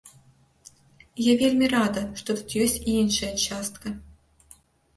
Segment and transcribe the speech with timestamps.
[1.17, 3.87] І я вельмі рада, што тут ёсць і іншая частка.